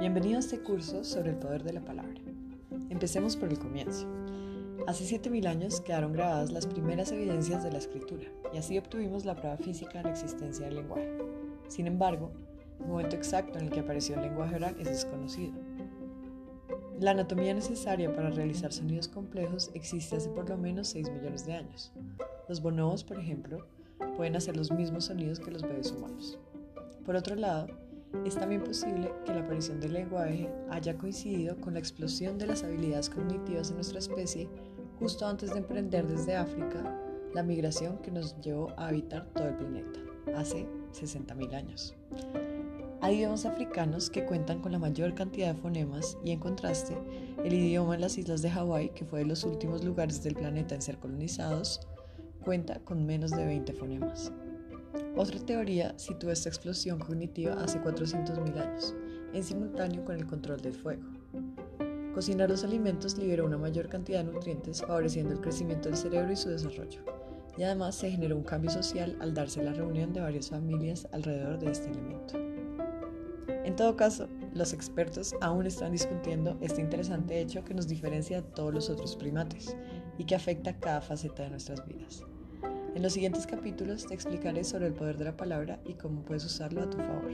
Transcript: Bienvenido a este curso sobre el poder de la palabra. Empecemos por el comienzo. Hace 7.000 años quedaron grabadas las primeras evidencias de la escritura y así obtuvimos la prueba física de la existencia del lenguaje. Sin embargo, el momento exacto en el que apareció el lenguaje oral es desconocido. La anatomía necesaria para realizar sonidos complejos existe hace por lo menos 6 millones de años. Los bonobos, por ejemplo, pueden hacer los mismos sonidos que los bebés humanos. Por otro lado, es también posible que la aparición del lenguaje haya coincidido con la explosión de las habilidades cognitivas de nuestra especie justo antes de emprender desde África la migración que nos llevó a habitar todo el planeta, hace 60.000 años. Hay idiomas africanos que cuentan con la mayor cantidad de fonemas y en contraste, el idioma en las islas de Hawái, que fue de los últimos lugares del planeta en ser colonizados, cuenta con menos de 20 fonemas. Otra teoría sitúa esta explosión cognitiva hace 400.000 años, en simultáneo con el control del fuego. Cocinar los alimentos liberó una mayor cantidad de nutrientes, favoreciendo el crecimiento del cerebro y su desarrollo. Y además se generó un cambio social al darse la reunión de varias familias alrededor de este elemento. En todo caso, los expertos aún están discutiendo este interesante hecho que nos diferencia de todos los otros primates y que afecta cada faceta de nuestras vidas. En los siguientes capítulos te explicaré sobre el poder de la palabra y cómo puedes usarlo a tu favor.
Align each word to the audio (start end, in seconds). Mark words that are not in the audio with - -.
Bienvenido 0.00 0.36
a 0.38 0.40
este 0.40 0.58
curso 0.58 1.04
sobre 1.04 1.30
el 1.30 1.36
poder 1.36 1.62
de 1.62 1.72
la 1.72 1.80
palabra. 1.80 2.20
Empecemos 2.90 3.36
por 3.36 3.48
el 3.48 3.58
comienzo. 3.60 4.04
Hace 4.88 5.04
7.000 5.04 5.46
años 5.46 5.80
quedaron 5.80 6.12
grabadas 6.12 6.50
las 6.50 6.66
primeras 6.66 7.12
evidencias 7.12 7.62
de 7.62 7.70
la 7.70 7.78
escritura 7.78 8.24
y 8.52 8.58
así 8.58 8.76
obtuvimos 8.76 9.24
la 9.24 9.36
prueba 9.36 9.56
física 9.56 9.98
de 9.98 10.04
la 10.04 10.10
existencia 10.10 10.66
del 10.66 10.74
lenguaje. 10.74 11.16
Sin 11.68 11.86
embargo, 11.86 12.32
el 12.80 12.86
momento 12.86 13.14
exacto 13.14 13.60
en 13.60 13.66
el 13.66 13.70
que 13.70 13.78
apareció 13.78 14.16
el 14.16 14.22
lenguaje 14.22 14.56
oral 14.56 14.74
es 14.80 14.88
desconocido. 14.88 15.52
La 16.98 17.12
anatomía 17.12 17.54
necesaria 17.54 18.12
para 18.12 18.30
realizar 18.30 18.72
sonidos 18.72 19.06
complejos 19.06 19.70
existe 19.74 20.16
hace 20.16 20.30
por 20.30 20.48
lo 20.48 20.56
menos 20.56 20.88
6 20.88 21.10
millones 21.10 21.46
de 21.46 21.52
años. 21.52 21.92
Los 22.48 22.60
bonobos, 22.60 23.04
por 23.04 23.20
ejemplo, 23.20 23.68
pueden 24.16 24.34
hacer 24.34 24.56
los 24.56 24.72
mismos 24.72 25.04
sonidos 25.04 25.38
que 25.38 25.52
los 25.52 25.62
bebés 25.62 25.92
humanos. 25.92 26.40
Por 27.04 27.14
otro 27.14 27.36
lado, 27.36 27.68
es 28.24 28.34
también 28.34 28.62
posible 28.62 29.12
que 29.24 29.34
la 29.34 29.40
aparición 29.40 29.80
del 29.80 29.94
lenguaje 29.94 30.50
haya 30.70 30.96
coincidido 30.96 31.56
con 31.60 31.74
la 31.74 31.78
explosión 31.78 32.38
de 32.38 32.46
las 32.46 32.64
habilidades 32.64 33.10
cognitivas 33.10 33.68
de 33.68 33.74
nuestra 33.74 33.98
especie 33.98 34.48
justo 34.98 35.26
antes 35.26 35.50
de 35.50 35.58
emprender 35.58 36.06
desde 36.06 36.36
África 36.36 36.98
la 37.34 37.42
migración 37.42 37.98
que 37.98 38.10
nos 38.10 38.38
llevó 38.40 38.70
a 38.76 38.88
habitar 38.88 39.26
todo 39.34 39.48
el 39.48 39.54
planeta, 39.54 40.00
hace 40.34 40.66
60.000 40.92 41.54
años. 41.54 41.94
Hay 43.00 43.16
idiomas 43.16 43.46
africanos 43.46 44.10
que 44.10 44.24
cuentan 44.24 44.60
con 44.60 44.72
la 44.72 44.78
mayor 44.78 45.14
cantidad 45.14 45.54
de 45.54 45.60
fonemas 45.60 46.18
y 46.24 46.32
en 46.32 46.40
contraste, 46.40 46.98
el 47.44 47.52
idioma 47.52 47.94
en 47.94 48.00
las 48.00 48.18
islas 48.18 48.42
de 48.42 48.50
Hawái, 48.50 48.90
que 48.90 49.04
fue 49.04 49.20
de 49.20 49.26
los 49.26 49.44
últimos 49.44 49.84
lugares 49.84 50.22
del 50.24 50.34
planeta 50.34 50.74
en 50.74 50.82
ser 50.82 50.98
colonizados, 50.98 51.86
cuenta 52.44 52.80
con 52.80 53.06
menos 53.06 53.30
de 53.30 53.44
20 53.44 53.72
fonemas. 53.74 54.32
Otra 55.16 55.38
teoría 55.40 55.98
sitúa 55.98 56.32
esta 56.32 56.48
explosión 56.48 56.98
cognitiva 56.98 57.54
hace 57.54 57.80
400.000 57.80 58.56
años, 58.56 58.94
en 59.32 59.42
simultáneo 59.42 60.04
con 60.04 60.16
el 60.16 60.26
control 60.26 60.60
del 60.60 60.74
fuego. 60.74 61.02
Cocinar 62.14 62.48
los 62.50 62.64
alimentos 62.64 63.16
liberó 63.18 63.46
una 63.46 63.58
mayor 63.58 63.88
cantidad 63.88 64.24
de 64.24 64.32
nutrientes, 64.32 64.80
favoreciendo 64.80 65.34
el 65.34 65.40
crecimiento 65.40 65.88
del 65.88 65.98
cerebro 65.98 66.32
y 66.32 66.36
su 66.36 66.48
desarrollo. 66.48 67.04
Y 67.56 67.62
además 67.62 67.96
se 67.96 68.10
generó 68.10 68.36
un 68.36 68.44
cambio 68.44 68.70
social 68.70 69.16
al 69.20 69.34
darse 69.34 69.62
la 69.62 69.72
reunión 69.72 70.12
de 70.12 70.20
varias 70.20 70.50
familias 70.50 71.06
alrededor 71.12 71.58
de 71.58 71.70
este 71.70 71.90
elemento. 71.90 72.34
En 73.64 73.76
todo 73.76 73.96
caso, 73.96 74.28
los 74.54 74.72
expertos 74.72 75.34
aún 75.40 75.66
están 75.66 75.92
discutiendo 75.92 76.56
este 76.60 76.80
interesante 76.80 77.40
hecho 77.40 77.64
que 77.64 77.74
nos 77.74 77.86
diferencia 77.86 78.40
de 78.40 78.48
todos 78.50 78.72
los 78.72 78.88
otros 78.88 79.16
primates 79.16 79.76
y 80.16 80.24
que 80.24 80.34
afecta 80.34 80.78
cada 80.78 81.00
faceta 81.00 81.42
de 81.42 81.50
nuestras 81.50 81.84
vidas. 81.86 82.24
En 82.98 83.04
los 83.04 83.12
siguientes 83.12 83.46
capítulos 83.46 84.06
te 84.06 84.14
explicaré 84.14 84.64
sobre 84.64 84.88
el 84.88 84.92
poder 84.92 85.18
de 85.18 85.26
la 85.26 85.36
palabra 85.36 85.78
y 85.84 85.94
cómo 85.94 86.24
puedes 86.24 86.44
usarlo 86.44 86.82
a 86.82 86.90
tu 86.90 86.96
favor. 86.96 87.30